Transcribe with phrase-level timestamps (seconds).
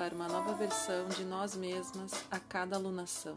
[0.00, 3.36] para uma nova versão de nós mesmas a cada alunação.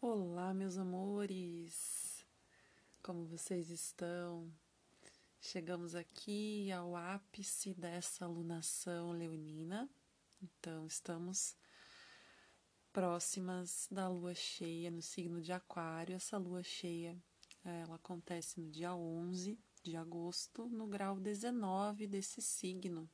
[0.00, 2.24] Olá, meus amores!
[3.02, 4.50] Como vocês estão?
[5.38, 9.86] Chegamos aqui ao ápice dessa alunação leonina.
[10.40, 11.54] Então, estamos
[12.92, 16.16] próximas da lua cheia no signo de Aquário.
[16.16, 17.16] Essa lua cheia
[17.64, 23.08] ela acontece no dia 11 de agosto, no grau 19 desse signo.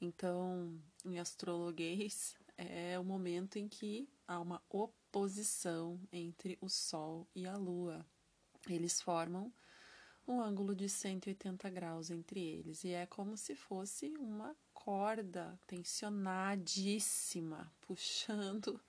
[0.00, 7.46] Então, em astrologuês, é o momento em que há uma oposição entre o Sol e
[7.46, 8.06] a Lua.
[8.68, 9.52] Eles formam
[10.26, 14.54] um ângulo de 180 graus entre eles e é como se fosse uma
[14.88, 18.80] corda tensionadíssima, puxando.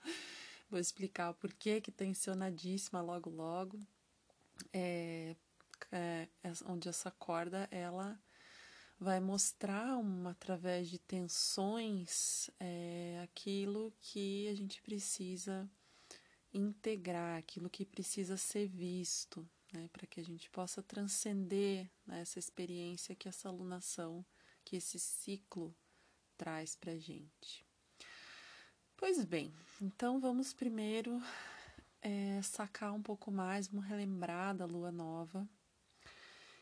[0.70, 3.78] Vou explicar o porquê que tensionadíssima logo logo.
[4.72, 5.36] É,
[5.92, 6.26] é,
[6.64, 8.18] onde essa corda ela
[8.98, 15.70] vai mostrar uma, através de tensões é, aquilo que a gente precisa
[16.50, 22.38] integrar, aquilo que precisa ser visto, né, para que a gente possa transcender né, essa
[22.38, 24.24] experiência que essa alunação,
[24.64, 25.76] que esse ciclo
[26.40, 27.66] traz para gente.
[28.96, 31.22] Pois bem, então vamos primeiro
[32.00, 35.46] é, sacar um pouco mais, vamos relembrar da lua nova,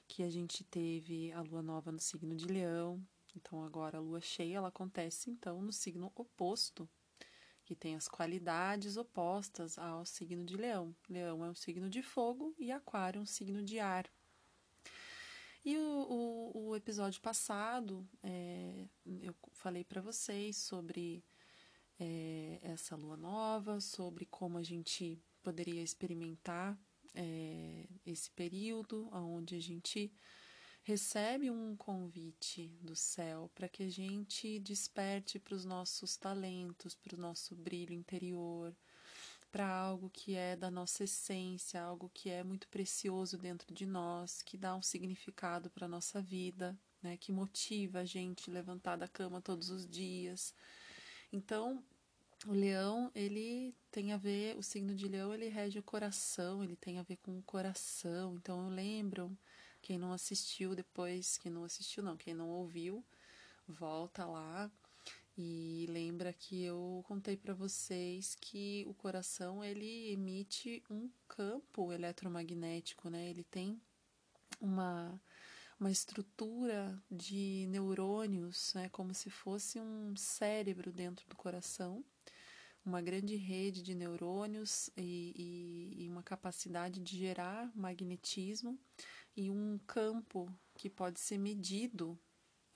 [0.09, 3.01] que a gente teve a lua nova no signo de Leão,
[3.37, 6.91] então agora a lua cheia ela acontece então no signo oposto,
[7.65, 10.93] que tem as qualidades opostas ao signo de Leão.
[11.09, 14.11] Leão é um signo de fogo e Aquário é um signo de ar.
[15.65, 18.89] E o, o, o episódio passado, é,
[19.23, 21.25] eu falei para vocês sobre
[21.99, 26.79] é, essa lua nova, sobre como a gente poderia experimentar
[27.15, 30.13] é, esse período onde a gente
[30.83, 37.17] recebe um convite do céu para que a gente desperte para os nossos talentos, para
[37.17, 38.75] o nosso brilho interior,
[39.51, 44.43] para algo que é da nossa essência, algo que é muito precioso dentro de nós,
[44.43, 49.09] que dá um significado para a nossa vida, né, que motiva a gente levantar da
[49.09, 50.55] cama todos os dias.
[51.33, 51.83] Então,
[52.47, 56.77] o leão, ele tem a ver, o signo de leão, ele rege o coração, ele
[56.77, 58.37] tem a ver com o coração.
[58.37, 59.37] Então, eu lembro,
[59.81, 63.05] quem não assistiu depois, quem não assistiu não, quem não ouviu,
[63.67, 64.71] volta lá
[65.39, 73.09] e lembra que eu contei para vocês que o coração ele emite um campo eletromagnético,
[73.09, 73.31] né?
[73.31, 73.81] Ele tem
[74.61, 75.21] uma
[75.79, 82.05] uma estrutura de neurônios, né, como se fosse um cérebro dentro do coração,
[82.85, 85.33] uma grande rede de neurônios e,
[85.97, 88.77] e, e uma capacidade de gerar magnetismo
[89.37, 92.19] e um campo que pode ser medido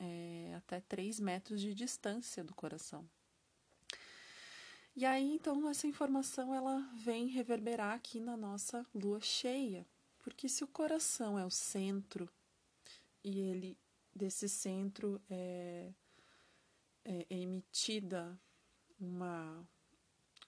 [0.02, 3.08] é, até 3 metros de distância do coração.
[4.96, 9.86] E aí, então, essa informação ela vem reverberar aqui na nossa lua cheia,
[10.18, 12.28] porque se o coração é o centro
[13.24, 13.78] e ele
[14.14, 15.94] desse centro é,
[17.04, 18.38] é, é emitida
[19.00, 19.66] uma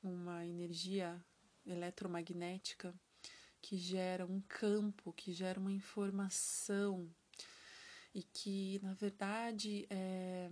[0.02, 1.24] uma energia
[1.64, 2.94] eletromagnética
[3.62, 7.10] que gera um campo, que gera uma informação
[8.14, 10.48] e que, na verdade, é,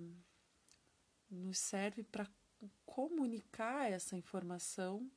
[1.31, 2.29] nos serve para
[2.85, 5.11] comunicar essa informação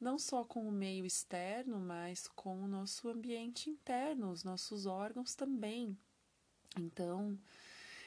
[0.00, 5.34] não só com o meio externo, mas com o nosso ambiente interno, os nossos órgãos
[5.34, 5.96] também.
[6.76, 7.38] Então,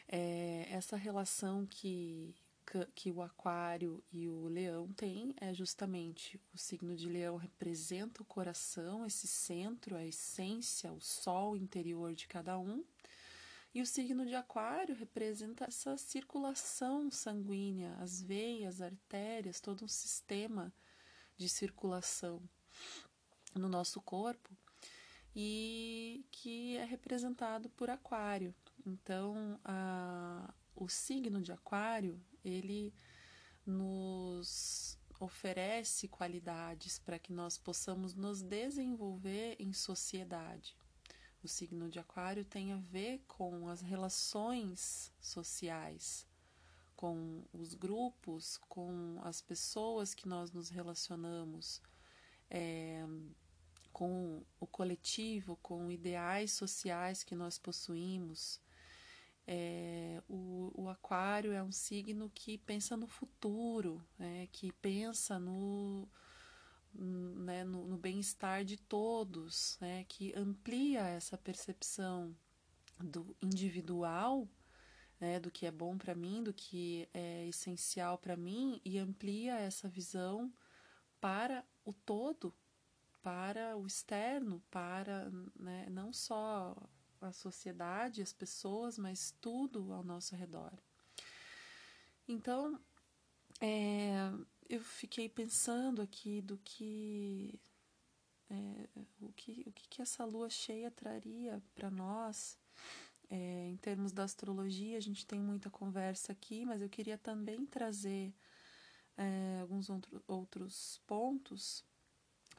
[0.08, 2.36] é, essa relação que,
[2.94, 8.26] que o Aquário e o Leão têm é justamente o signo de Leão representa o
[8.26, 12.84] coração, esse centro, a essência, o sol interior de cada um.
[13.78, 20.74] E o signo de Aquário representa essa circulação sanguínea, as veias, artérias, todo um sistema
[21.38, 22.42] de circulação
[23.54, 24.50] no nosso corpo
[25.36, 28.52] e que é representado por Aquário.
[28.84, 32.92] Então, a, o signo de Aquário ele
[33.64, 40.76] nos oferece qualidades para que nós possamos nos desenvolver em sociedade.
[41.48, 46.28] O signo de Aquário tem a ver com as relações sociais,
[46.94, 51.82] com os grupos, com as pessoas que nós nos relacionamos,
[52.50, 53.02] é,
[53.94, 58.60] com o coletivo, com ideais sociais que nós possuímos.
[59.48, 66.10] É, o, o, Aquário é um signo que pensa no futuro, né, que pensa no,
[66.98, 72.36] né, no, no bem-estar de todos, né, que amplia essa percepção
[73.00, 74.48] do individual,
[75.20, 79.56] né, do que é bom para mim, do que é essencial para mim, e amplia
[79.60, 80.52] essa visão
[81.22, 82.54] para o todo,
[83.22, 86.76] para o externo, para né, não só
[87.22, 90.72] a sociedade, as pessoas, mas tudo ao nosso redor.
[92.28, 92.80] Então,
[93.60, 94.32] é,
[94.70, 97.60] eu fiquei pensando aqui do que,
[98.50, 98.90] é,
[99.22, 102.58] o que o que, que essa lua cheia traria para nós.
[103.30, 107.66] É, em termos da astrologia, a gente tem muita conversa aqui, mas eu queria também
[107.66, 108.34] trazer
[109.18, 111.84] é, alguns outro, outros pontos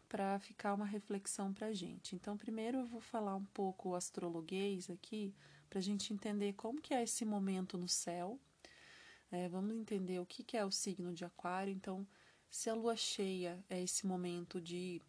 [0.08, 2.14] para ficar uma reflexão para a gente.
[2.14, 5.34] Então, primeiro eu vou falar um pouco o astrologuês aqui,
[5.68, 8.40] para a gente entender como que é esse momento no céu.
[9.30, 11.72] É, vamos entender o que, que é o signo de aquário.
[11.72, 12.06] Então,
[12.50, 15.02] se a lua cheia é esse momento de,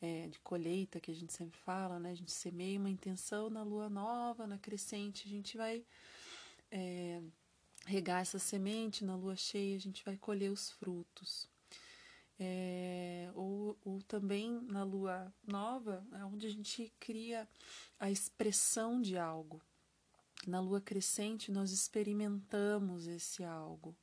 [0.00, 2.10] é, de colheita que a gente sempre fala, né?
[2.10, 5.84] A gente semeia uma intenção na lua nova, na crescente, a gente vai
[6.70, 7.22] é,
[7.86, 11.50] regar essa semente na lua cheia, a gente vai colher os frutos
[12.40, 17.46] é, ou, ou também na lua nova, é onde a gente cria
[17.98, 19.60] a expressão de algo.
[20.46, 23.94] Na lua crescente, nós experimentamos esse algo.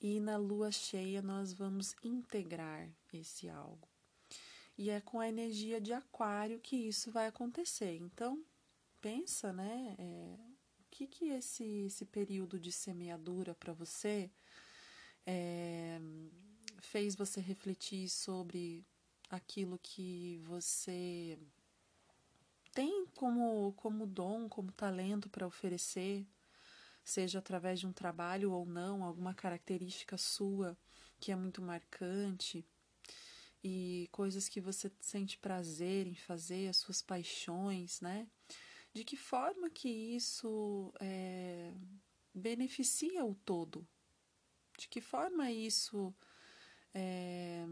[0.00, 3.88] E na lua cheia, nós vamos integrar esse algo.
[4.76, 7.96] E é com a energia de Aquário que isso vai acontecer.
[7.96, 8.44] Então,
[9.00, 9.96] pensa, né?
[9.98, 10.38] É,
[10.80, 14.30] o que, que esse, esse período de semeadura para você
[15.26, 16.00] é,
[16.80, 18.86] fez você refletir sobre
[19.28, 21.38] aquilo que você
[22.78, 26.24] tem como, como dom, como talento para oferecer,
[27.02, 30.78] seja através de um trabalho ou não, alguma característica sua
[31.18, 32.64] que é muito marcante
[33.64, 38.28] e coisas que você sente prazer em fazer, as suas paixões, né?
[38.94, 41.74] De que forma que isso é,
[42.32, 43.84] beneficia o todo?
[44.78, 46.14] De que forma isso
[46.94, 47.66] é,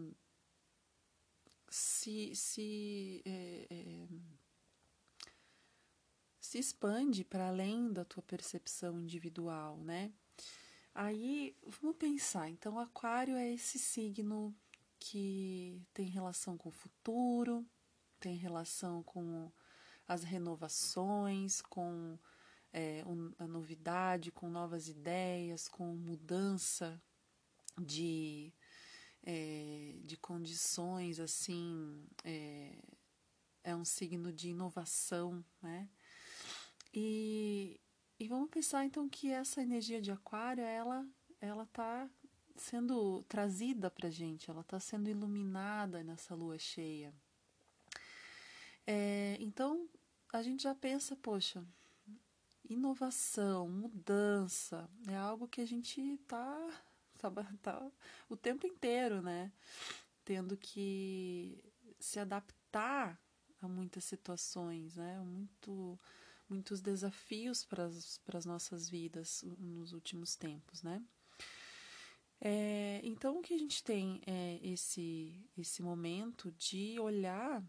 [1.70, 4.08] se, se, é, é,
[6.56, 10.10] se expande para além da tua percepção individual, né?
[10.94, 12.48] Aí, vamos pensar.
[12.48, 14.56] Então, Aquário é esse signo
[14.98, 17.66] que tem relação com o futuro,
[18.18, 19.52] tem relação com
[20.08, 22.18] as renovações, com
[22.72, 26.98] é, um, a novidade, com novas ideias, com mudança
[27.78, 28.50] de
[29.22, 32.78] é, de condições assim é,
[33.62, 35.90] é um signo de inovação, né?
[36.98, 37.78] E,
[38.18, 41.06] e vamos pensar então que essa energia de aquário ela
[41.38, 42.08] ela está
[42.56, 47.12] sendo trazida para gente, ela está sendo iluminada nessa lua cheia.
[48.86, 49.86] É, então
[50.32, 51.62] a gente já pensa, poxa,
[52.66, 56.82] inovação, mudança, é algo que a gente está
[57.18, 57.92] tá
[58.26, 59.52] o tempo inteiro, né?
[60.24, 61.62] Tendo que
[62.00, 63.20] se adaptar
[63.60, 65.20] a muitas situações, né?
[65.20, 66.00] Muito,
[66.48, 71.02] muitos desafios para as nossas vidas nos últimos tempos, né?
[72.40, 77.64] É, então, o que a gente tem é esse, esse momento de olhar,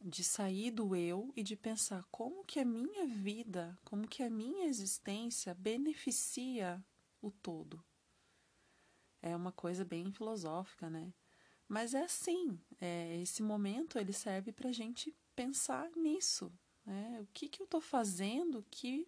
[0.00, 4.30] de sair do eu e de pensar como que a minha vida, como que a
[4.30, 6.84] minha existência beneficia
[7.20, 7.84] o todo,
[9.20, 11.14] é uma coisa bem filosófica, né?
[11.68, 16.52] Mas é assim, é, esse momento ele serve para a gente pensar nisso,
[16.84, 17.18] né?
[17.20, 19.06] O que, que eu estou fazendo que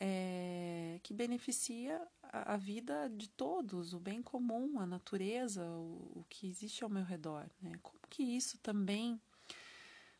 [0.00, 6.26] é, que beneficia a, a, vida de todos, o bem comum, a natureza, o, o,
[6.28, 7.72] que existe ao meu redor, né?
[7.82, 9.20] Como que isso também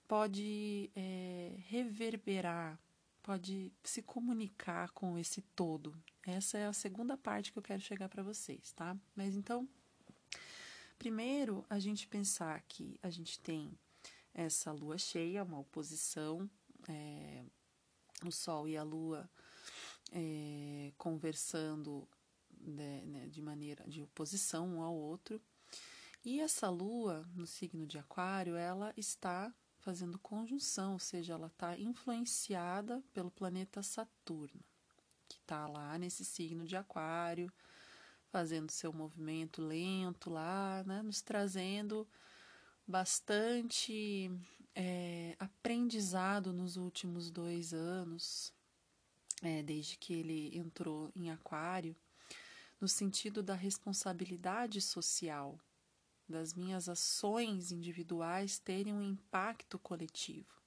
[0.07, 2.79] pode é, reverberar,
[3.23, 8.09] pode se comunicar com esse todo, essa é a segunda parte que eu quero chegar
[8.09, 8.97] para vocês, tá?
[9.17, 9.69] Mas então,
[10.99, 13.77] primeiro a gente pensar que a gente tem
[14.35, 16.49] essa lua cheia, uma oposição,
[16.89, 17.45] é,
[18.25, 19.29] o Sol e a Lua
[20.11, 22.09] é, conversando
[22.51, 25.41] de, né, de maneira de oposição um ao outro.
[26.25, 31.77] E essa lua no signo de Aquário, ela está fazendo conjunção, ou seja, ela está
[31.77, 34.63] influenciada pelo planeta Saturno,
[35.29, 37.53] que está lá nesse signo de Aquário,
[38.29, 42.09] fazendo seu movimento lento lá, né, nos trazendo
[42.87, 44.31] bastante
[44.75, 48.53] é, aprendizado nos últimos dois anos,
[49.43, 51.97] é, desde que ele entrou em Aquário,
[52.81, 55.59] no sentido da responsabilidade social,
[56.29, 60.61] das minhas ações individuais terem um impacto coletivo.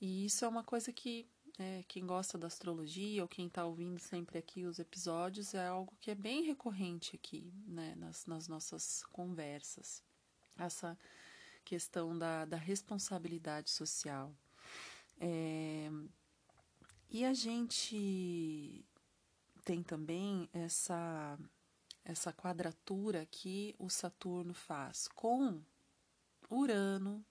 [0.00, 1.26] E isso é uma coisa que
[1.58, 5.94] é, quem gosta da astrologia ou quem está ouvindo sempre aqui os episódios é algo
[6.00, 10.02] que é bem recorrente aqui né, nas, nas nossas conversas.
[10.58, 10.98] Essa
[11.64, 14.32] questão da, da responsabilidade social.
[15.18, 15.90] É,
[17.10, 18.84] e a gente
[19.64, 21.38] tem também essa,
[22.04, 25.60] essa quadratura que o Saturno faz com
[26.48, 27.24] Urano,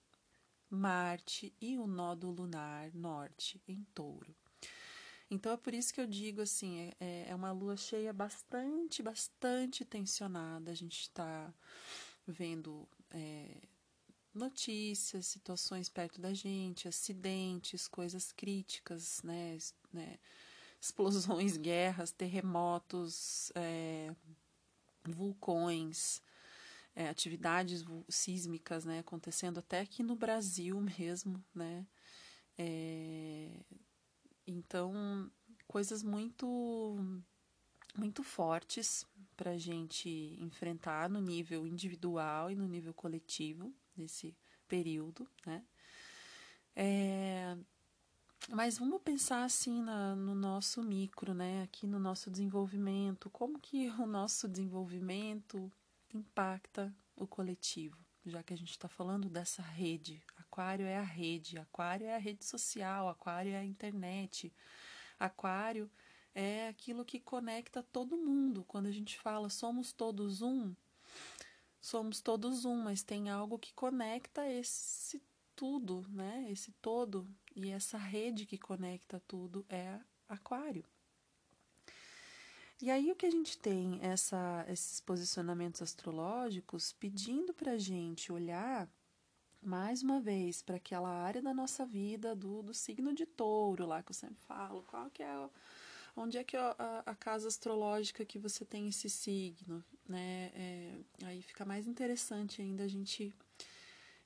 [0.68, 4.34] Marte e o nódo lunar norte em touro.
[5.30, 9.84] Então é por isso que eu digo assim, é, é uma lua cheia bastante, bastante
[9.84, 10.70] tensionada.
[10.70, 11.52] A gente está
[12.26, 13.62] vendo é,
[14.34, 19.58] notícias, situações perto da gente, acidentes, coisas críticas, né?
[19.92, 20.18] né?
[20.80, 24.14] Explosões, guerras, terremotos, é,
[25.04, 26.20] vulcões,
[26.94, 29.00] é, atividades sísmicas, né?
[29.00, 31.86] Acontecendo até aqui no Brasil mesmo, né?
[32.58, 33.64] É,
[34.46, 35.30] então,
[35.66, 37.24] coisas muito
[37.96, 40.08] muito fortes para a gente
[40.40, 44.36] enfrentar no nível individual e no nível coletivo nesse
[44.66, 45.64] período, né?
[46.74, 47.56] É,
[48.50, 51.62] mas vamos pensar assim na, no nosso micro, né?
[51.62, 55.72] Aqui no nosso desenvolvimento, como que o nosso desenvolvimento
[56.14, 60.22] impacta o coletivo, já que a gente está falando dessa rede.
[60.36, 64.52] Aquário é a rede, aquário é a rede social, aquário é a internet,
[65.18, 65.90] aquário
[66.36, 68.62] é aquilo que conecta todo mundo.
[68.68, 70.74] Quando a gente fala somos todos um,
[71.80, 75.22] somos todos um, mas tem algo que conecta esse
[75.56, 76.46] tudo, né?
[76.50, 80.84] Esse todo e essa rede que conecta tudo é aquário.
[82.82, 88.30] E aí o que a gente tem essa, esses posicionamentos astrológicos pedindo para a gente
[88.30, 88.86] olhar
[89.62, 94.02] mais uma vez para aquela área da nossa vida do, do signo de touro lá
[94.02, 95.48] que eu sempre falo, qual que é
[96.16, 100.50] onde é que a, a, casa astrológica que você tem esse signo, né?
[100.54, 103.34] É, aí fica mais interessante ainda a gente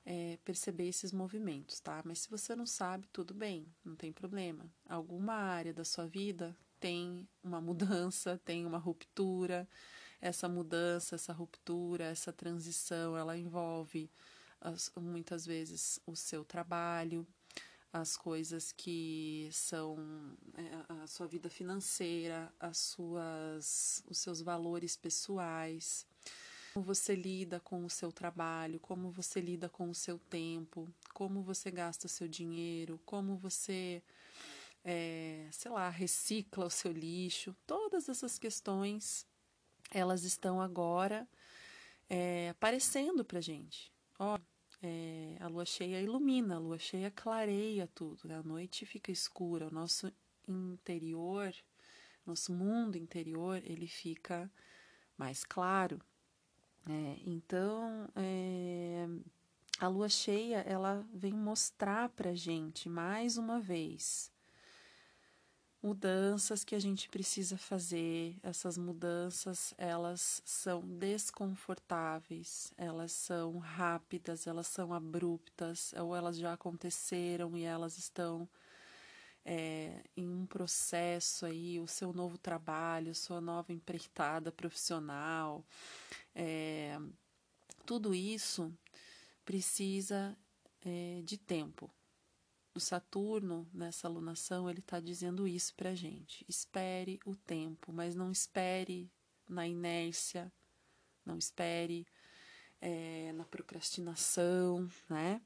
[0.05, 2.01] é, perceber esses movimentos, tá?
[2.05, 4.65] Mas se você não sabe, tudo bem, não tem problema.
[4.87, 9.67] Alguma área da sua vida tem uma mudança, tem uma ruptura.
[10.19, 14.09] Essa mudança, essa ruptura, essa transição, ela envolve
[14.59, 17.27] as, muitas vezes o seu trabalho,
[17.93, 19.97] as coisas que são
[20.55, 26.05] é, a sua vida financeira, as suas, os seus valores pessoais,
[26.73, 31.41] como você lida com o seu trabalho, como você lida com o seu tempo, como
[31.41, 34.01] você gasta o seu dinheiro, como você,
[34.85, 39.27] é, sei lá, recicla o seu lixo, todas essas questões,
[39.89, 41.27] elas estão agora
[42.09, 43.91] é, aparecendo para gente.
[44.81, 48.35] É, a lua cheia ilumina, a lua cheia clareia tudo, né?
[48.37, 50.11] a noite fica escura, o nosso
[50.47, 51.53] interior,
[52.25, 54.51] nosso mundo interior, ele fica
[55.17, 55.99] mais claro.
[56.87, 59.07] É, então, é,
[59.79, 64.30] a lua cheia, ela vem mostrar para gente mais uma vez
[65.81, 68.37] mudanças que a gente precisa fazer.
[68.43, 77.57] Essas mudanças, elas são desconfortáveis, elas são rápidas, elas são abruptas, ou elas já aconteceram
[77.57, 78.47] e elas estão
[79.43, 85.65] é, em um processo aí, o seu novo trabalho, sua nova empreitada profissional,
[86.35, 86.99] é,
[87.85, 88.71] tudo isso
[89.43, 90.37] precisa
[90.85, 91.91] é, de tempo
[92.73, 96.45] o Saturno, nessa alunação, ele está dizendo isso para a gente.
[96.47, 99.11] Espere o tempo, mas não espere
[99.47, 100.51] na inércia,
[101.25, 102.07] não espere
[102.79, 105.41] é, na procrastinação, né?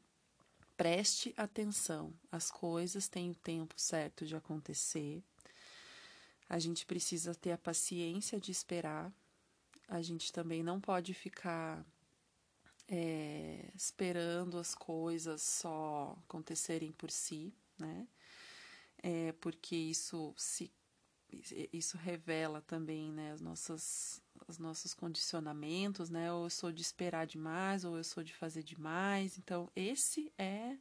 [0.77, 5.23] Preste atenção, as coisas têm o tempo certo de acontecer.
[6.47, 9.11] A gente precisa ter a paciência de esperar.
[9.87, 11.85] A gente também não pode ficar
[12.87, 18.07] é, esperando as coisas só acontecerem por si, né?
[19.01, 20.71] É, porque isso se
[21.73, 26.31] isso revela também né, as nossas, os nossos condicionamentos, né?
[26.31, 29.37] Ou eu sou de esperar demais, ou eu sou de fazer demais.
[29.37, 30.77] Então, esse é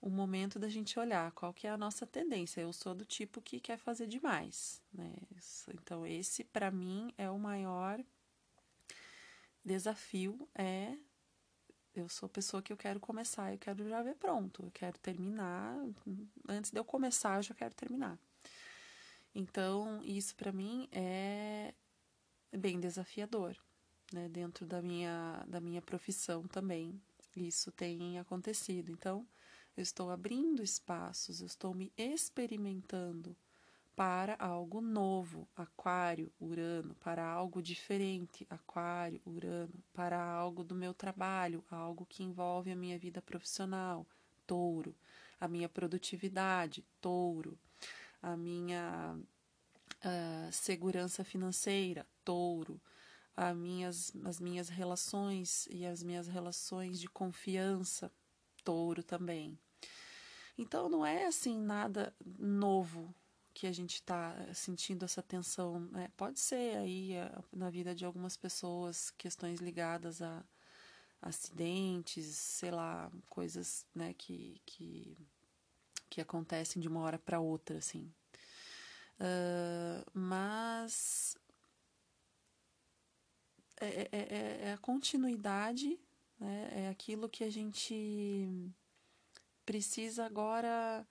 [0.00, 2.60] o momento da gente olhar qual que é a nossa tendência.
[2.60, 5.12] Eu sou do tipo que quer fazer demais, né?
[5.74, 8.02] Então, esse para mim é o maior
[9.68, 10.96] desafio é
[11.94, 15.76] eu sou pessoa que eu quero começar, eu quero já ver pronto, eu quero terminar,
[16.48, 18.18] antes de eu começar, eu já quero terminar.
[19.34, 21.74] Então, isso para mim é
[22.56, 23.56] bem desafiador,
[24.12, 24.28] né?
[24.28, 27.00] Dentro da minha, da minha profissão também,
[27.36, 28.90] isso tem acontecido.
[28.90, 29.26] Então,
[29.76, 33.36] eu estou abrindo espaços, eu estou me experimentando
[33.98, 41.64] para algo novo, Aquário, Urano, para algo diferente, Aquário, Urano, para algo do meu trabalho,
[41.68, 44.06] algo que envolve a minha vida profissional,
[44.46, 44.94] Touro,
[45.40, 47.58] a minha produtividade, Touro,
[48.22, 52.80] a minha uh, segurança financeira, touro,
[53.36, 58.12] a minhas, as minhas relações e as minhas relações de confiança,
[58.62, 59.58] touro também.
[60.56, 63.12] Então não é assim nada novo
[63.58, 65.80] que a gente está sentindo essa tensão.
[65.90, 66.08] Né?
[66.16, 70.44] Pode ser aí eh, na vida de algumas pessoas questões ligadas a
[71.20, 75.18] acidentes, sei lá, coisas né, que, que
[76.08, 78.12] que acontecem de uma hora para outra, assim.
[79.18, 81.36] Uh, mas
[83.80, 85.98] é, é, é, é, a continuidade,
[86.38, 86.84] né?
[86.84, 88.48] é aquilo que a gente
[89.66, 91.04] precisa agora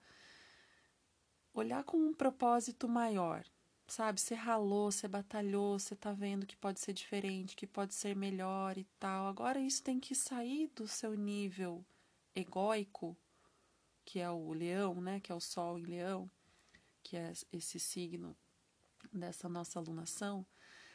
[1.54, 3.44] olhar com um propósito maior,
[3.86, 4.20] sabe?
[4.20, 8.76] Você ralou, você batalhou, você tá vendo que pode ser diferente, que pode ser melhor
[8.78, 9.26] e tal.
[9.26, 11.84] Agora isso tem que sair do seu nível
[12.34, 13.16] egóico
[14.08, 16.30] que é o leão, né, que é o sol em leão,
[17.02, 18.34] que é esse signo
[19.12, 20.46] dessa nossa alunação,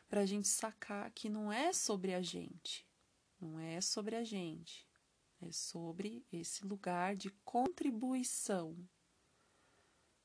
[0.10, 2.88] para a gente sacar que não é sobre a gente,
[3.40, 4.88] não é sobre a gente,
[5.40, 8.76] é sobre esse lugar de contribuição.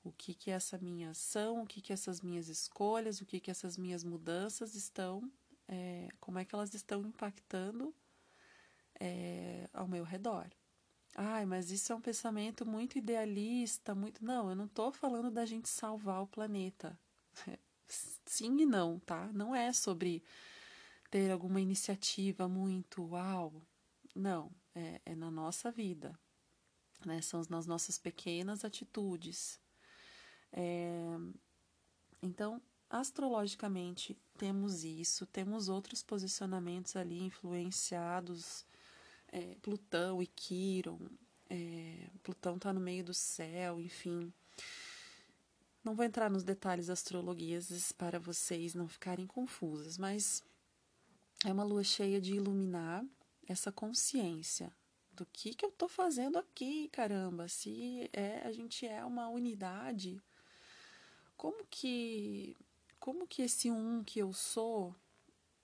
[0.05, 3.51] O que que essa minha ação, o que que essas minhas escolhas, o que que
[3.51, 5.31] essas minhas mudanças estão,
[5.67, 7.95] é, como é que elas estão impactando
[9.01, 10.49] é, ao meu redor.
[11.15, 14.25] Ai, mas isso é um pensamento muito idealista, muito.
[14.25, 16.99] Não, eu não estou falando da gente salvar o planeta.
[18.25, 19.31] Sim e não, tá?
[19.33, 20.23] Não é sobre
[21.11, 23.63] ter alguma iniciativa muito uau.
[24.15, 26.19] Não, é, é na nossa vida.
[27.05, 27.21] Né?
[27.23, 29.61] São nas nossas pequenas atitudes.
[30.53, 31.17] É...
[32.23, 38.67] Então, astrologicamente, temos isso, temos outros posicionamentos ali influenciados
[39.29, 40.99] é, Plutão e Quiron.
[41.51, 44.33] É, Plutão está no meio do céu, enfim.
[45.85, 50.43] Não vou entrar nos detalhes astrologueses para vocês não ficarem confusas, mas
[51.45, 53.05] é uma lua cheia de iluminar
[53.47, 54.73] essa consciência
[55.13, 57.49] do que que eu estou fazendo aqui, caramba.
[57.49, 60.21] Se é, a gente é uma unidade,
[61.39, 62.55] como que
[62.99, 64.95] como que esse um que eu sou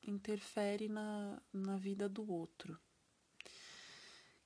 [0.02, 2.78] interfere na, na vida do outro?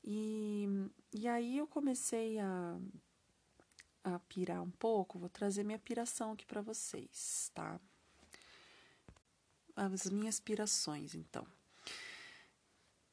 [0.02, 0.66] E,
[1.12, 2.80] e aí eu comecei a,
[4.02, 7.78] a pirar um pouco, vou trazer minha piração aqui para vocês, tá?
[9.76, 11.46] As minhas pirações, então.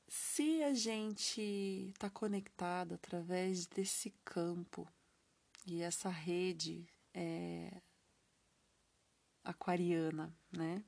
[0.08, 1.42] Se a gente
[1.90, 4.88] está conectado através desse campo
[5.66, 7.82] e essa rede é,
[9.46, 10.84] aquariana, né?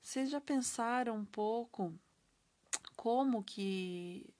[0.00, 1.92] Vocês já pensaram um pouco
[2.96, 4.32] como que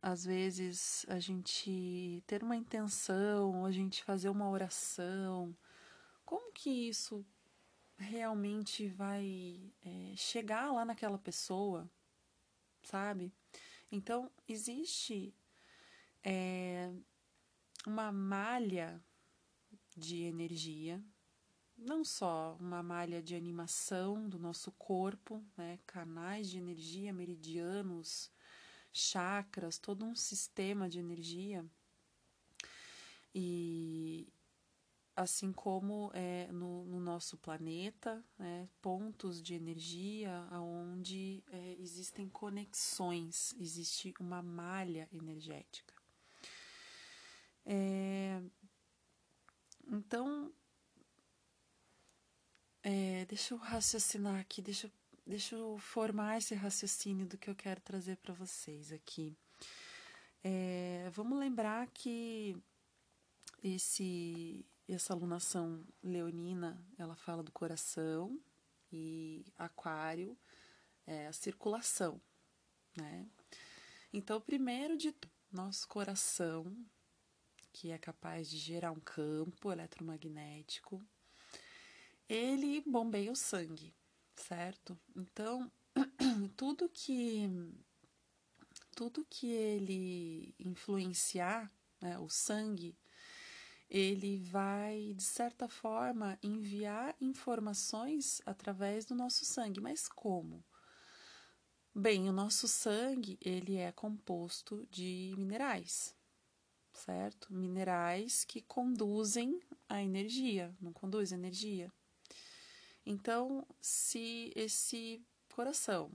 [0.00, 5.56] às vezes a gente ter uma intenção, a gente fazer uma oração,
[6.24, 7.24] como que isso
[7.96, 11.90] realmente vai é, chegar lá naquela pessoa,
[12.82, 13.32] sabe?
[13.90, 15.34] Então, existe
[16.22, 16.92] é,
[17.86, 19.02] uma malha
[19.96, 21.02] de energia,
[21.78, 28.30] não só uma malha de animação do nosso corpo, né, canais de energia, meridianos,
[28.92, 31.64] chakras, todo um sistema de energia.
[33.34, 34.26] E
[35.14, 43.54] assim como é, no, no nosso planeta, né, pontos de energia onde é, existem conexões,
[43.58, 45.94] existe uma malha energética.
[47.66, 48.40] É,
[49.90, 50.52] então,
[52.90, 54.90] é, deixa eu raciocinar aqui, deixa eu
[55.26, 59.36] deixa eu formar esse raciocínio do que eu quero trazer para vocês aqui.
[60.42, 62.56] É, vamos lembrar que
[63.62, 68.40] esse essa alunação leonina, ela fala do coração
[68.90, 70.34] e aquário
[71.06, 72.18] é a circulação,
[72.96, 73.28] né?
[74.10, 75.14] Então, primeiro de
[75.52, 76.74] nosso coração,
[77.70, 81.06] que é capaz de gerar um campo eletromagnético,
[82.28, 83.94] ele bombeia o sangue,
[84.36, 84.98] certo?
[85.16, 85.70] Então,
[86.56, 87.48] tudo que
[88.94, 92.98] tudo que ele influenciar, né, o sangue,
[93.88, 99.80] ele vai de certa forma enviar informações através do nosso sangue.
[99.80, 100.64] Mas como?
[101.94, 106.14] Bem, o nosso sangue ele é composto de minerais,
[106.92, 107.52] certo?
[107.52, 111.92] Minerais que conduzem a energia, não conduz energia.
[113.10, 116.12] Então, se esse coração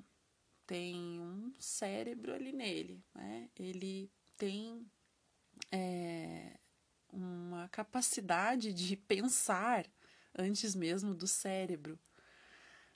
[0.67, 3.49] tem um cérebro ali nele, né?
[3.57, 4.85] Ele tem
[5.71, 6.55] é,
[7.11, 9.89] uma capacidade de pensar
[10.37, 11.97] antes mesmo do cérebro.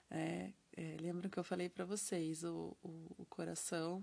[0.08, 4.00] É, é, lembram que eu falei para vocês, o, o, o, coração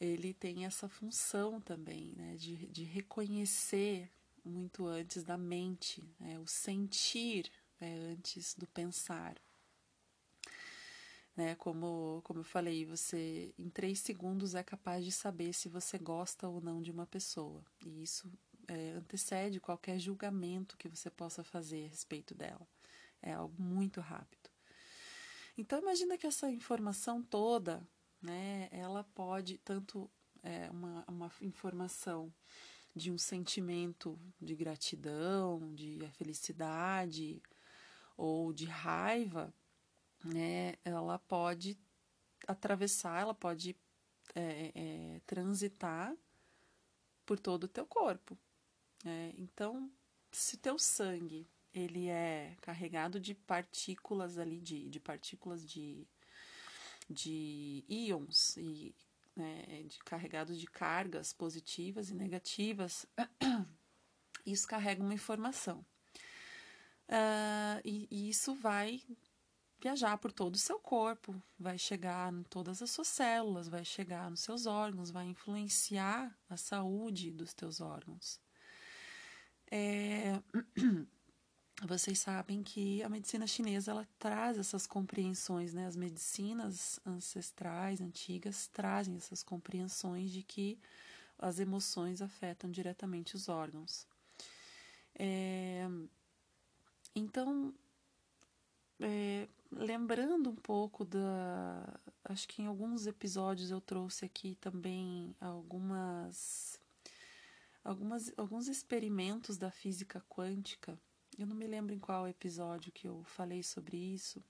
[0.00, 2.36] ele tem essa função também, né?
[2.36, 4.08] De, de reconhecer
[4.44, 6.38] muito antes da mente, né?
[6.38, 9.36] o sentir é, antes do pensar
[11.36, 11.54] né?
[11.56, 16.48] Como, como eu falei, você em três segundos é capaz de saber se você gosta
[16.48, 17.62] ou não de uma pessoa.
[17.84, 18.32] E isso
[18.66, 22.66] é, antecede qualquer julgamento que você possa fazer a respeito dela.
[23.20, 24.50] É algo muito rápido.
[25.58, 27.86] Então imagina que essa informação toda,
[28.22, 28.68] né?
[28.72, 30.10] Ela pode tanto
[30.42, 32.32] é, uma, uma informação
[32.94, 37.42] de um sentimento de gratidão, de felicidade
[38.16, 39.52] ou de raiva
[40.24, 41.78] né, ela pode
[42.46, 43.76] atravessar, ela pode
[44.34, 46.14] é, é, transitar
[47.24, 48.38] por todo o teu corpo.
[49.04, 49.32] Né?
[49.36, 49.90] Então,
[50.30, 56.06] se teu sangue ele é carregado de partículas ali, de, de partículas de,
[57.08, 58.94] de íons e
[59.34, 63.06] né, de carregados de cargas positivas e negativas,
[64.46, 65.84] isso carrega uma informação.
[67.08, 69.00] Uh, e, e, isso vai
[69.80, 74.28] viajar por todo o seu corpo, vai chegar em todas as suas células, vai chegar
[74.28, 78.40] nos seus órgãos, vai influenciar a saúde dos teus órgãos.
[79.70, 80.40] É...
[81.86, 85.86] Vocês sabem que a medicina chinesa ela traz essas compreensões, né?
[85.86, 90.80] As medicinas ancestrais, antigas, trazem essas compreensões de que
[91.38, 94.06] as emoções afetam diretamente os órgãos.
[95.14, 95.86] É...
[97.18, 97.74] Então,
[99.00, 101.98] é, lembrando um pouco da.
[102.22, 106.78] Acho que em alguns episódios eu trouxe aqui também algumas,
[107.82, 111.00] algumas alguns experimentos da física quântica.
[111.38, 114.44] Eu não me lembro em qual episódio que eu falei sobre isso,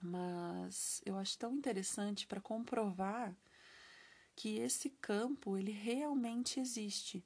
[0.00, 3.36] mas eu acho tão interessante para comprovar
[4.34, 7.22] que esse campo ele realmente existe.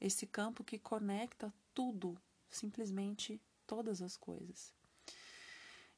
[0.00, 2.18] Esse campo que conecta tudo,
[2.50, 4.72] simplesmente todas as coisas.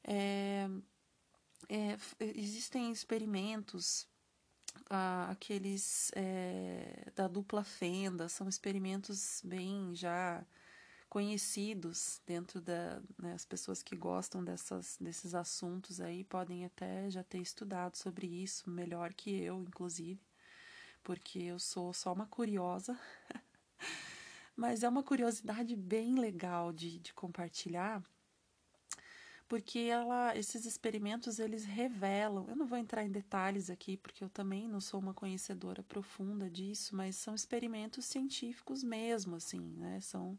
[0.03, 0.69] É,
[1.69, 4.07] é, existem experimentos,
[4.89, 10.45] ah, aqueles é, da dupla fenda, são experimentos bem já
[11.09, 17.23] conhecidos dentro da né, as pessoas que gostam dessas, desses assuntos aí podem até já
[17.23, 20.21] ter estudado sobre isso melhor que eu, inclusive,
[21.03, 22.97] porque eu sou só uma curiosa.
[24.57, 28.03] Mas é uma curiosidade bem legal de, de compartilhar,
[29.47, 32.47] porque ela, esses experimentos eles revelam.
[32.49, 36.49] Eu não vou entrar em detalhes aqui, porque eu também não sou uma conhecedora profunda
[36.49, 40.01] disso, mas são experimentos científicos mesmo, assim, né?
[40.01, 40.37] São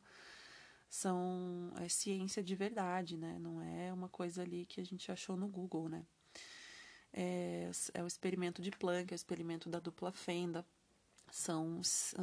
[0.90, 3.38] são é ciência de verdade, né?
[3.38, 6.04] Não é uma coisa ali que a gente achou no Google, né?
[7.12, 10.66] É, é o experimento de Planck, é o experimento da dupla fenda.
[11.30, 11.82] São,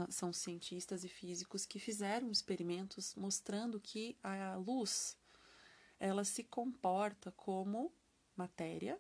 [0.10, 5.18] são cientistas e físicos que fizeram experimentos mostrando que a luz
[6.00, 7.94] ela se comporta como
[8.36, 9.00] matéria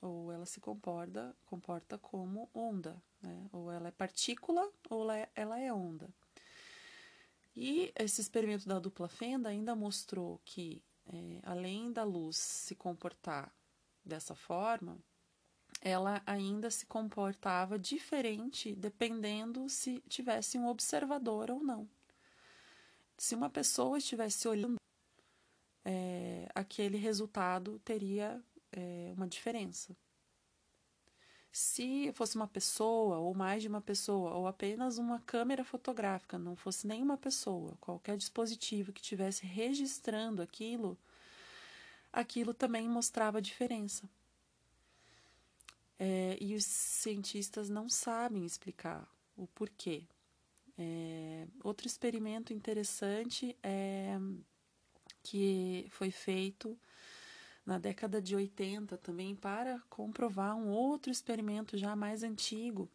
[0.00, 3.48] ou ela se comporta, comporta como onda, né?
[3.52, 6.10] ou ela é partícula ou ela é, ela é onda.
[7.54, 13.54] E esse experimento da dupla fenda ainda mostrou que, é, além da luz se comportar
[14.04, 14.98] dessa forma,
[15.84, 21.88] ela ainda se comportava diferente dependendo se tivesse um observador ou não.
[23.18, 24.76] Se uma pessoa estivesse olhando
[25.84, 28.40] é, aquele resultado teria
[28.70, 29.96] é, uma diferença.
[31.50, 36.56] Se fosse uma pessoa, ou mais de uma pessoa, ou apenas uma câmera fotográfica, não
[36.56, 40.96] fosse nenhuma pessoa, qualquer dispositivo que estivesse registrando aquilo,
[42.10, 44.08] aquilo também mostrava diferença.
[46.04, 50.02] É, e os cientistas não sabem explicar o porquê.
[50.76, 54.18] É, outro experimento interessante é
[55.22, 56.76] que foi feito
[57.64, 62.90] na década de 80 também para comprovar um outro experimento já mais antigo,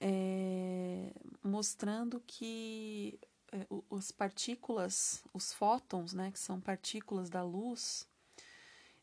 [0.00, 1.12] é,
[1.44, 3.20] mostrando que
[3.52, 8.04] é, as partículas, os fótons, né, que são partículas da luz,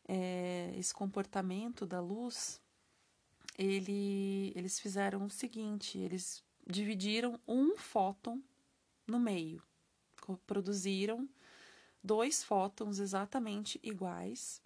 [0.06, 2.60] é, esse comportamento da luz,
[3.58, 8.42] ele, eles fizeram o seguinte: eles dividiram um fóton
[9.06, 9.62] no meio,
[10.46, 11.28] produziram
[12.02, 14.62] dois fótons exatamente iguais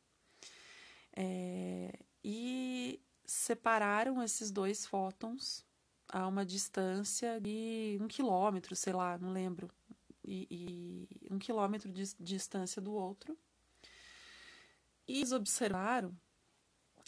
[1.16, 5.64] é, e separaram esses dois fótons
[6.08, 9.70] a uma distância de um quilômetro, sei lá, não lembro,
[10.24, 13.36] e, e um quilômetro de, de distância do outro.
[15.08, 16.14] E eles observaram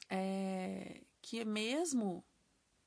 [0.08, 2.24] é, que mesmo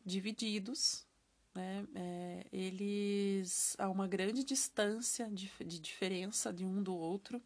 [0.03, 1.07] divididos,
[1.53, 7.41] né, é, eles a uma grande distância de, de, diferença de um do outro,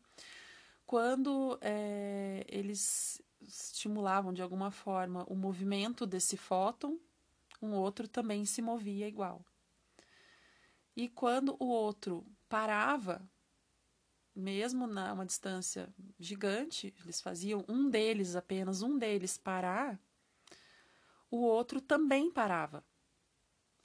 [0.85, 6.97] quando é, eles estimulavam de alguma forma o movimento desse fóton,
[7.61, 9.45] um outro também se movia igual.
[10.95, 13.29] E quando o outro parava,
[14.37, 19.99] mesmo na uma distância gigante, eles faziam um deles apenas um deles parar,
[21.29, 22.83] o outro também parava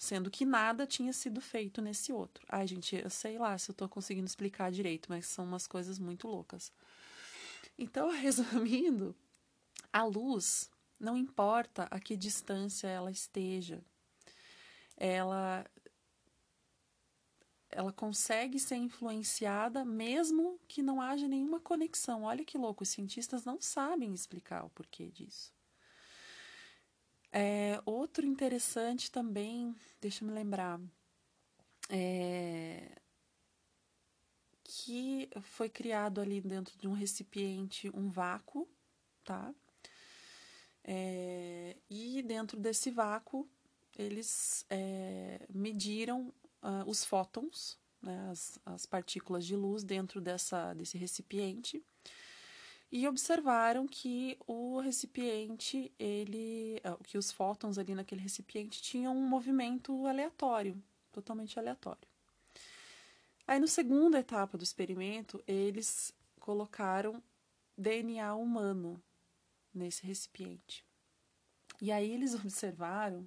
[0.02, 2.44] sendo que nada tinha sido feito nesse outro.
[2.48, 5.96] Ai, gente, eu sei lá se eu estou conseguindo explicar direito, mas são umas coisas
[5.96, 6.72] muito loucas.
[7.78, 9.14] Então, resumindo,
[9.92, 13.80] a luz, não importa a que distância ela esteja,
[14.96, 15.64] ela
[17.72, 22.24] ela consegue ser influenciada mesmo que não haja nenhuma conexão.
[22.24, 25.52] Olha que louco, os cientistas não sabem explicar o porquê disso.
[27.32, 30.78] É, outro interessante também, deixa eu me lembrar,
[31.88, 32.92] é,
[34.62, 38.68] que foi criado ali dentro de um recipiente um vácuo,
[39.24, 39.54] tá?
[40.84, 43.48] É, e dentro desse vácuo
[43.96, 50.96] eles é, mediram uh, os fótons, né, as, as partículas de luz dentro dessa, desse
[50.98, 51.84] recipiente
[52.92, 59.26] e observaram que o recipiente, ele, ah, que os fótons ali naquele recipiente tinham um
[59.26, 62.06] movimento aleatório, totalmente aleatório.
[63.46, 67.22] Aí, no segunda etapa do experimento, eles colocaram
[67.78, 69.02] DNA humano
[69.74, 70.84] nesse recipiente.
[71.80, 73.26] E aí eles observaram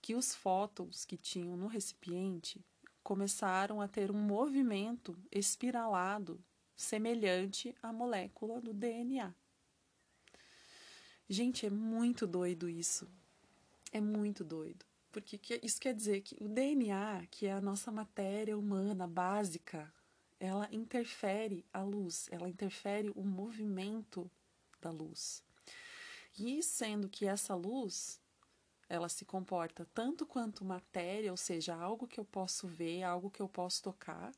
[0.00, 2.64] que os fótons que tinham no recipiente
[3.02, 6.42] começaram a ter um movimento espiralado
[6.76, 9.34] semelhante à molécula do DNA.
[11.28, 13.08] Gente, é muito doido isso.
[13.92, 14.86] É muito doido.
[15.10, 19.92] Porque isso quer dizer que o DNA, que é a nossa matéria humana básica,
[20.38, 24.30] ela interfere a luz, ela interfere o movimento
[24.80, 25.42] da luz.
[26.38, 28.20] E sendo que essa luz,
[28.88, 33.40] ela se comporta tanto quanto matéria, ou seja, algo que eu posso ver, algo que
[33.40, 34.32] eu posso tocar,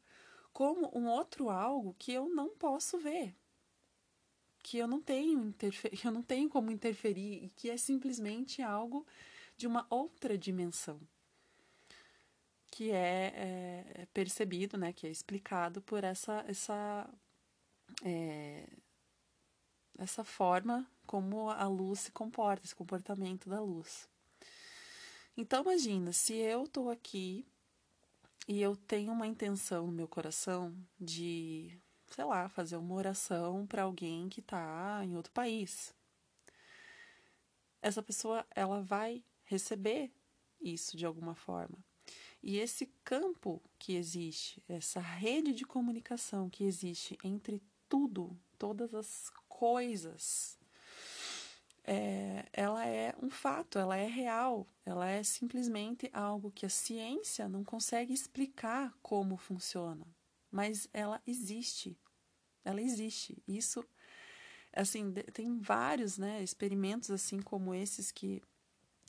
[0.52, 3.34] como um outro algo que eu não posso ver,
[4.62, 5.54] que eu não tenho
[6.04, 9.06] eu não tenho como interferir e que é simplesmente algo
[9.56, 11.00] de uma outra dimensão
[12.70, 17.08] que é, é, é percebido, né, que é explicado por essa essa
[18.04, 18.68] é,
[19.98, 24.08] essa forma como a luz se comporta, esse comportamento da luz.
[25.36, 27.46] Então imagina, se eu estou aqui
[28.48, 33.82] e eu tenho uma intenção no meu coração de, sei lá, fazer uma oração para
[33.82, 35.94] alguém que está em outro país.
[37.80, 40.12] Essa pessoa, ela vai receber
[40.60, 41.78] isso de alguma forma.
[42.42, 49.30] E esse campo que existe, essa rede de comunicação que existe entre tudo, todas as
[49.48, 50.59] coisas
[51.84, 57.48] é, ela é um fato, ela é real, ela é simplesmente algo que a ciência
[57.48, 60.06] não consegue explicar como funciona,
[60.50, 61.98] mas ela existe,
[62.64, 63.42] ela existe.
[63.48, 63.84] Isso,
[64.72, 68.42] assim, tem vários, né, experimentos assim como esses que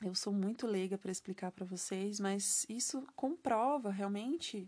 [0.03, 4.67] eu sou muito leiga para explicar para vocês, mas isso comprova realmente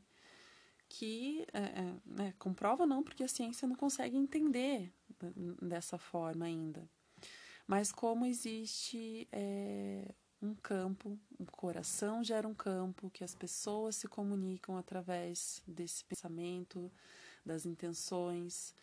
[0.87, 4.93] que é, é, né, comprova não porque a ciência não consegue entender
[5.59, 6.87] dessa forma ainda
[7.67, 14.07] mas como existe é, um campo, o coração gera um campo que as pessoas se
[14.07, 16.91] comunicam através desse pensamento,
[17.45, 18.75] das intenções,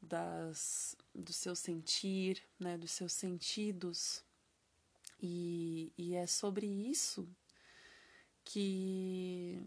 [0.00, 4.22] das, do seu sentir, né, dos seus sentidos.
[5.20, 7.28] E, e é sobre isso
[8.44, 9.60] que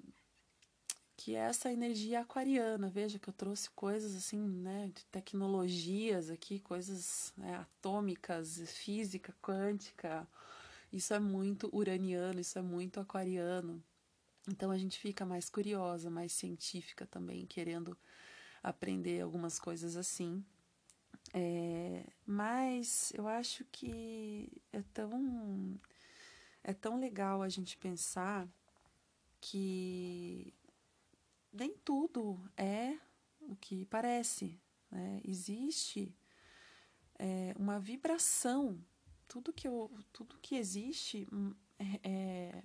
[1.24, 2.90] que é essa energia aquariana.
[2.90, 10.28] Veja que eu trouxe coisas assim, né, de tecnologias aqui, coisas né, atômicas, física quântica.
[10.92, 13.84] Isso é muito uraniano, isso é muito aquariano.
[14.50, 17.96] Então a gente fica mais curiosa, mais científica também, querendo
[18.64, 20.44] aprender algumas coisas assim.
[21.36, 25.80] É, mas eu acho que é tão
[26.64, 28.48] é tão legal a gente pensar
[29.40, 30.52] que
[31.52, 32.98] nem tudo é
[33.42, 34.60] o que parece.
[34.90, 35.22] Né?
[35.24, 36.16] Existe
[37.20, 38.84] é, uma vibração.
[39.28, 42.64] Tudo que, eu, tudo que existe hum, é, é,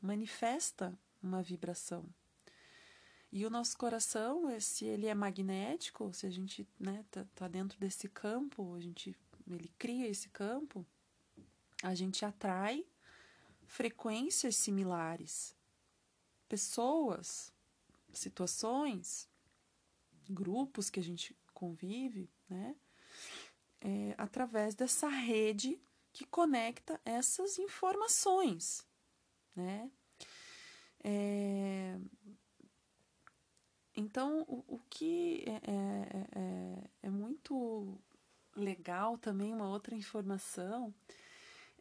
[0.00, 2.04] manifesta uma vibração.
[3.30, 7.78] E o nosso coração, se ele é magnético, se a gente né, tá, tá dentro
[7.78, 9.16] desse campo, a gente,
[9.48, 10.84] ele cria esse campo,
[11.82, 12.84] a gente atrai
[13.64, 15.56] frequências similares
[16.52, 17.50] pessoas,
[18.12, 19.26] situações,
[20.28, 22.76] grupos que a gente convive, né?
[23.80, 25.80] É, através dessa rede
[26.12, 28.86] que conecta essas informações,
[29.56, 29.90] né?
[31.02, 31.98] É,
[33.96, 35.58] então, o, o que é, é,
[36.38, 37.98] é, é, muito
[38.54, 40.94] legal também, uma outra informação,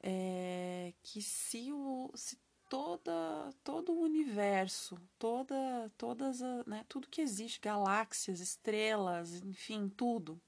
[0.01, 2.39] é que se, o, se
[2.71, 10.41] toda todo o universo, toda todas né, tudo que existe, galáxias, estrelas, enfim, tudo.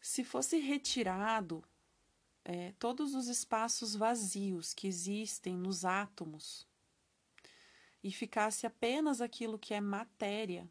[0.00, 1.64] Se fosse retirado
[2.44, 6.68] é, todos os espaços vazios que existem nos átomos
[8.00, 10.70] e ficasse apenas aquilo que é matéria,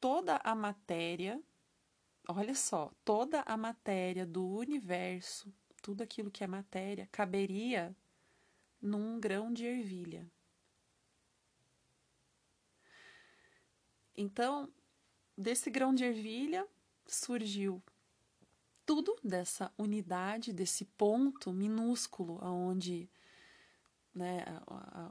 [0.00, 1.42] toda a matéria,
[2.26, 7.94] olha só, toda a matéria do universo, tudo aquilo que é matéria, caberia
[8.80, 10.26] num grão de ervilha.
[14.16, 14.68] Então,
[15.36, 16.66] desse grão de ervilha
[17.06, 17.82] surgiu
[18.84, 23.08] tudo dessa unidade, desse ponto minúsculo aonde
[24.14, 24.44] né,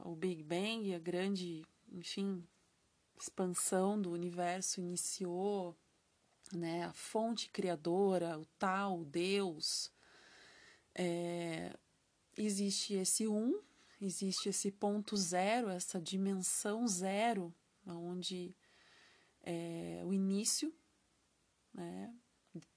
[0.04, 2.46] o Big Bang, a grande, enfim,
[3.16, 5.76] expansão do universo iniciou,
[6.52, 9.90] né, a fonte criadora, o tal, Deus,
[10.94, 11.72] é,
[12.38, 13.60] existe esse um,
[14.00, 17.52] existe esse ponto zero, essa dimensão zero,
[17.84, 18.54] onde
[19.42, 20.72] é o início
[21.74, 22.14] né,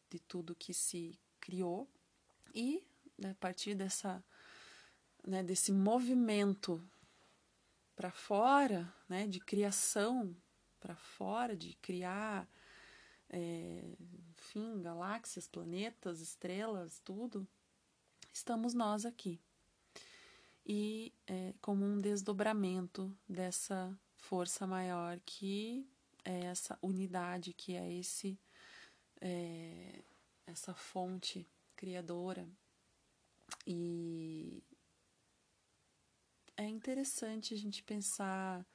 [0.09, 1.87] de tudo que se criou,
[2.53, 2.83] e
[3.17, 4.23] né, a partir dessa,
[5.25, 6.83] né, desse movimento
[7.95, 10.35] para fora, né, de criação
[10.79, 12.49] para fora, de criar,
[13.29, 13.95] é,
[14.31, 17.47] enfim, galáxias, planetas, estrelas, tudo,
[18.33, 19.39] estamos nós aqui
[20.65, 25.87] e é, como um desdobramento dessa força maior que
[26.23, 28.39] é essa unidade, que é esse
[29.19, 30.03] é,
[30.45, 32.47] essa fonte criadora
[33.65, 34.63] e
[36.57, 38.65] é interessante a gente pensar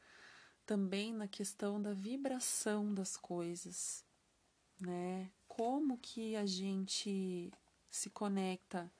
[0.64, 4.04] também na questão da vibração das coisas,
[4.80, 5.30] né?
[5.46, 7.52] Como que a gente
[7.88, 8.92] se conecta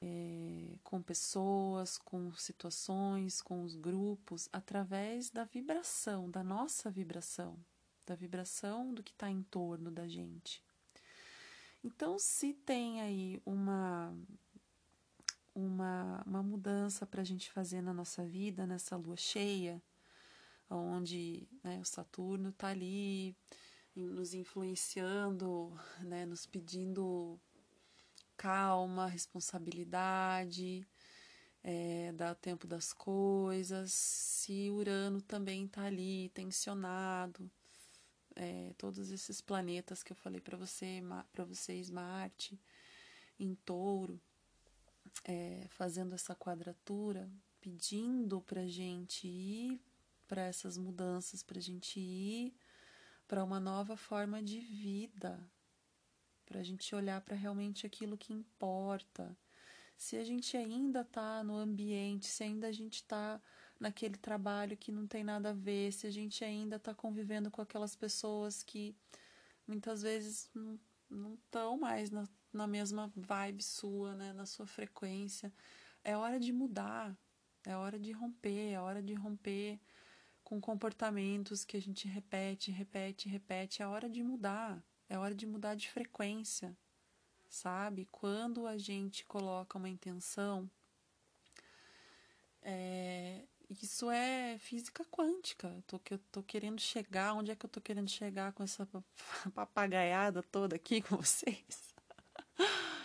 [0.00, 7.58] é, com pessoas, com situações, com os grupos, através da vibração, da nossa vibração,
[8.06, 10.62] da vibração do que está em torno da gente.
[11.82, 14.14] Então, se tem aí uma
[15.56, 19.82] uma, uma mudança para a gente fazer na nossa vida, nessa lua cheia,
[20.68, 23.34] onde né, o Saturno está ali
[23.94, 27.40] nos influenciando, né, nos pedindo
[28.36, 30.86] calma, responsabilidade,
[31.62, 33.92] é, dar tempo das coisas.
[33.92, 37.50] Se Urano também está ali, tensionado,
[38.36, 42.60] é, todos esses planetas que eu falei para você, para vocês, Marte,
[43.38, 44.20] em Touro,
[45.24, 47.30] é, fazendo essa quadratura,
[47.60, 49.80] pedindo para gente ir
[50.28, 52.54] para essas mudanças, para gente ir
[53.26, 55.38] para uma nova forma de vida,
[56.46, 59.36] para a gente olhar para realmente aquilo que importa.
[59.96, 63.40] Se a gente ainda está no ambiente, se ainda a gente está
[63.78, 67.60] naquele trabalho que não tem nada a ver, se a gente ainda está convivendo com
[67.60, 68.94] aquelas pessoas que
[69.66, 70.50] muitas vezes
[71.10, 75.52] não estão mais na, na mesma vibe sua, né, na sua frequência.
[76.04, 77.16] É hora de mudar,
[77.64, 79.80] é hora de romper, é hora de romper
[80.44, 83.82] com comportamentos que a gente repete, repete, repete.
[83.82, 86.76] É hora de mudar, é hora de mudar de frequência,
[87.48, 88.08] sabe?
[88.10, 90.70] Quando a gente coloca uma intenção,
[92.62, 95.82] é, isso é física quântica.
[95.86, 97.34] Tô, eu tô querendo chegar.
[97.34, 98.88] Onde é que eu tô querendo chegar com essa
[99.54, 101.94] papagaiada toda aqui com vocês?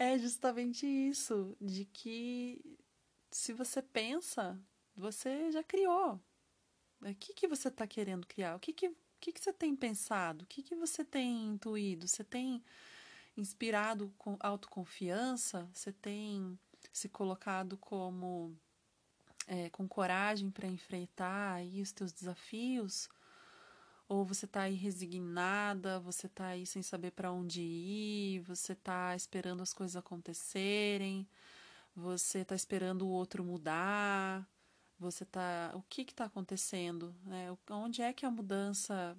[0.00, 2.78] É justamente isso, de que
[3.32, 4.56] se você pensa,
[4.94, 6.20] você já criou.
[7.02, 8.54] O que, que você está querendo criar?
[8.54, 10.44] O que, que, o que, que você tem pensado?
[10.44, 12.06] O que, que você tem intuído?
[12.06, 12.62] Você tem
[13.36, 15.68] inspirado com autoconfiança?
[15.74, 16.56] Você tem
[16.92, 18.56] se colocado como
[19.48, 23.08] é, com coragem para enfrentar aí os teus desafios?
[24.08, 29.16] Ou você está aí resignada, você está aí sem saber para onde ir, você está
[29.16, 31.28] esperando as coisas acontecerem,
[31.94, 34.48] você está esperando o outro mudar,
[34.98, 35.72] você está.
[35.74, 37.14] O que está acontecendo?
[37.24, 37.48] Né?
[37.70, 39.16] Onde é que a mudança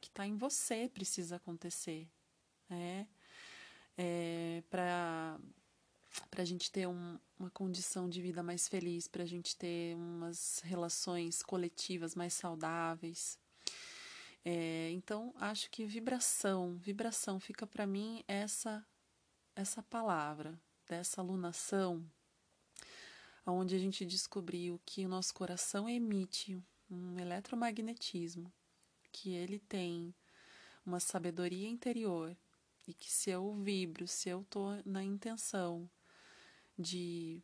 [0.00, 2.08] que está em você precisa acontecer?
[2.68, 3.06] Né?
[3.96, 5.38] É, para
[6.28, 9.94] para a gente ter um, uma condição de vida mais feliz, para a gente ter
[9.94, 13.38] umas relações coletivas mais saudáveis.
[14.44, 18.84] É, então, acho que vibração, vibração fica para mim essa
[19.54, 22.04] essa palavra dessa alunação,
[23.46, 28.52] onde a gente descobriu que o nosso coração emite um eletromagnetismo,
[29.12, 30.14] que ele tem
[30.84, 32.36] uma sabedoria interior
[32.86, 35.88] e que se eu vibro, se eu estou na intenção
[36.78, 37.42] de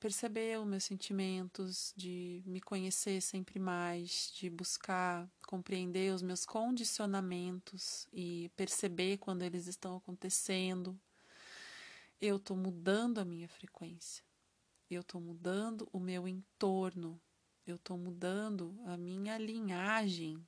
[0.00, 8.08] perceber os meus sentimentos, de me conhecer sempre mais, de buscar compreender os meus condicionamentos
[8.10, 10.98] e perceber quando eles estão acontecendo.
[12.18, 14.24] Eu estou mudando a minha frequência,
[14.94, 17.20] eu estou mudando o meu entorno,
[17.66, 20.44] eu estou mudando a minha linhagem,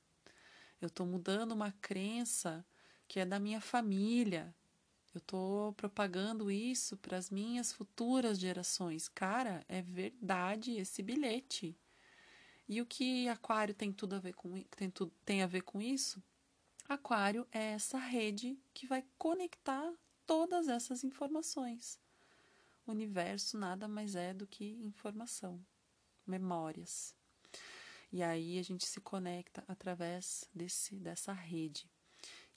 [0.81, 2.65] eu estou mudando uma crença
[3.07, 4.53] que é da minha família,
[5.13, 9.07] eu estou propagando isso para as minhas futuras gerações.
[9.07, 11.77] Cara, é verdade esse bilhete.
[12.67, 15.81] E o que Aquário tem tudo a ver com tem tudo tem a ver com
[15.81, 16.23] isso?
[16.89, 19.93] Aquário é essa rede que vai conectar
[20.25, 21.99] todas essas informações.
[22.85, 25.63] O universo nada mais é do que informação,
[26.25, 27.15] memórias.
[28.11, 31.89] E aí a gente se conecta através desse dessa rede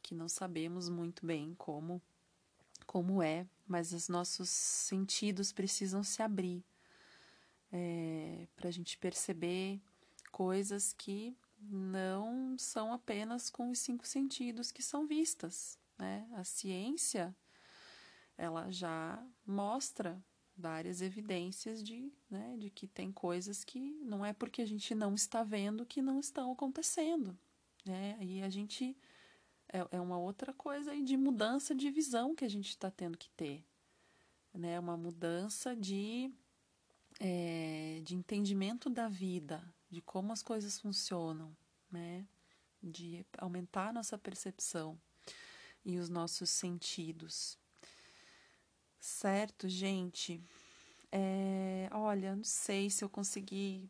[0.02, 2.02] que não sabemos muito bem como
[2.86, 6.64] como é, mas os nossos sentidos precisam se abrir
[7.72, 9.80] é, para a gente perceber
[10.30, 15.78] coisas que não são apenas com os cinco sentidos que são vistas.
[15.98, 16.28] Né?
[16.34, 17.34] A ciência
[18.36, 20.22] ela já mostra
[20.56, 25.14] várias evidências de, né, de que tem coisas que não é porque a gente não
[25.14, 27.38] está vendo que não estão acontecendo.
[27.84, 28.18] Né?
[28.20, 28.96] E a gente
[29.68, 33.18] é, é uma outra coisa aí de mudança de visão que a gente está tendo
[33.18, 33.64] que ter.
[34.52, 34.78] Né?
[34.80, 36.32] Uma mudança de,
[37.20, 41.54] é, de entendimento da vida, de como as coisas funcionam,
[41.90, 42.26] né?
[42.82, 44.98] de aumentar a nossa percepção
[45.84, 47.58] e os nossos sentidos.
[49.06, 50.42] Certo, gente?
[51.12, 53.88] É, olha, não sei se eu consegui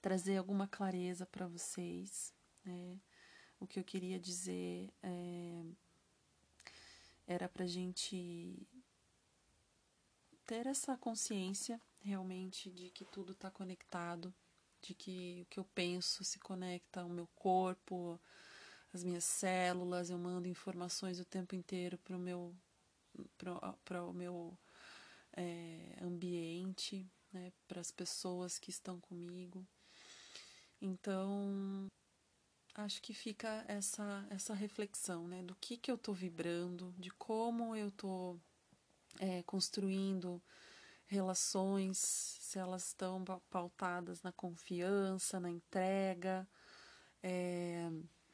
[0.00, 2.32] trazer alguma clareza para vocês.
[2.64, 3.00] Né?
[3.58, 5.64] o que eu queria dizer é,
[7.26, 8.68] era para gente
[10.46, 14.32] ter essa consciência realmente de que tudo está conectado,
[14.80, 18.20] de que o que eu penso se conecta ao meu corpo,
[18.92, 22.54] às minhas células, eu mando informações o tempo inteiro para o meu,
[23.38, 24.58] para o meu
[25.36, 29.66] é, ambiente, né, para as pessoas que estão comigo.
[30.80, 31.88] Então,
[32.74, 35.42] acho que fica essa, essa reflexão, né?
[35.42, 38.38] Do que, que eu estou vibrando, de como eu estou
[39.18, 40.42] é, construindo
[41.06, 46.46] relações, se elas estão pautadas na confiança, na entrega,
[47.22, 47.88] é,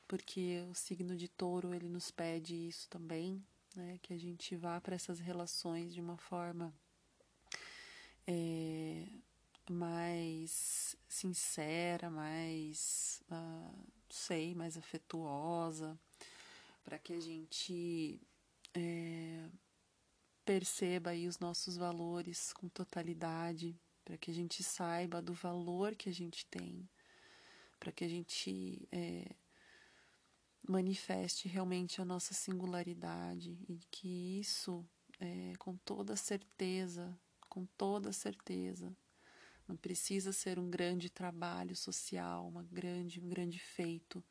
[0.09, 3.45] porque o signo de touro ele nos pede isso também,
[3.75, 3.99] né?
[4.03, 6.75] Que a gente vá para essas relações de uma forma
[8.27, 9.07] é,
[9.71, 13.23] mais sincera, mais.
[13.31, 15.99] Uh, sei, mais afetuosa,
[16.85, 18.21] para que a gente
[18.75, 19.49] é,
[20.45, 26.09] perceba aí os nossos valores com totalidade, para que a gente saiba do valor que
[26.09, 26.89] a gente tem,
[27.79, 29.35] para que a gente é,
[30.67, 34.85] manifeste realmente a nossa singularidade e que isso,
[35.19, 38.97] é, com toda certeza, com toda certeza,
[39.67, 44.23] não precisa ser um grande trabalho social, uma grande, um grande feito.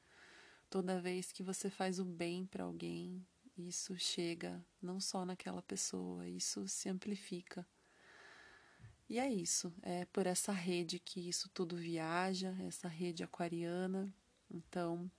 [0.70, 3.26] Toda vez que você faz o bem para alguém,
[3.58, 7.66] isso chega não só naquela pessoa, isso se amplifica.
[9.10, 14.14] E é isso, é por essa rede que isso tudo viaja, essa rede aquariana.
[14.50, 15.12] Então,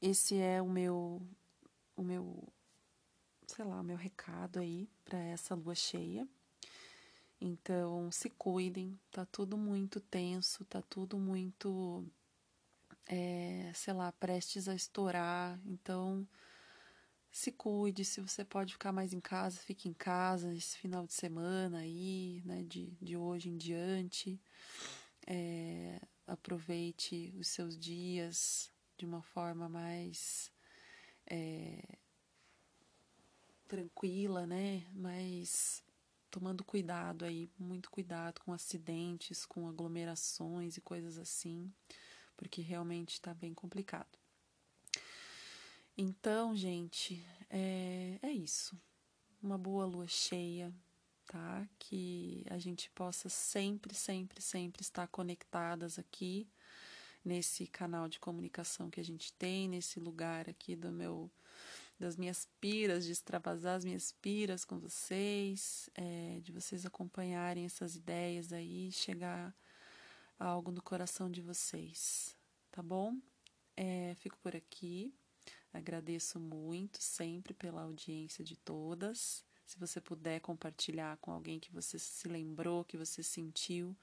[0.00, 1.22] esse é o meu
[1.96, 2.48] o meu
[3.46, 6.28] sei lá, o meu recado aí para essa lua cheia.
[7.40, 12.04] Então, se cuidem, tá tudo muito tenso, tá tudo muito,
[13.06, 15.58] é, sei lá, prestes a estourar.
[15.64, 16.28] Então,
[17.30, 21.14] se cuide, se você pode ficar mais em casa, fique em casa esse final de
[21.14, 24.40] semana aí, né, de, de hoje em diante.
[25.26, 30.52] É, aproveite os seus dias de uma forma mais
[31.24, 31.98] é,
[33.68, 35.82] tranquila, né, mais
[36.30, 41.72] tomando cuidado aí, muito cuidado com acidentes, com aglomerações e coisas assim,
[42.36, 44.18] porque realmente está bem complicado.
[45.96, 48.80] Então, gente, é, é isso.
[49.42, 50.72] Uma boa lua cheia,
[51.26, 51.66] tá?
[51.78, 56.48] Que a gente possa sempre, sempre, sempre estar conectadas aqui
[57.24, 61.30] nesse canal de comunicação que a gente tem, nesse lugar aqui do meu
[61.98, 67.96] das minhas piras, de extravasar as minhas piras com vocês, é, de vocês acompanharem essas
[67.96, 69.52] ideias aí, chegar
[70.38, 72.36] a algo no coração de vocês,
[72.70, 73.18] tá bom?
[73.76, 75.12] É, fico por aqui.
[75.72, 79.44] Agradeço muito sempre pela audiência de todas.
[79.66, 83.96] Se você puder compartilhar com alguém que você se lembrou, que você sentiu,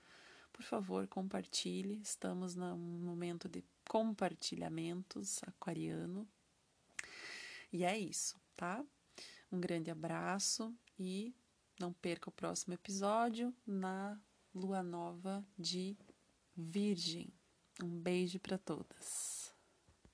[0.56, 2.00] por favor, compartilhe.
[2.02, 6.26] Estamos num momento de compartilhamentos aquariano.
[7.74, 8.82] E é isso, tá?
[9.52, 11.36] Um grande abraço e
[11.78, 14.18] não perca o próximo episódio na
[14.54, 15.98] lua nova de
[16.56, 17.34] Virgem.
[17.84, 19.54] Um beijo para todas.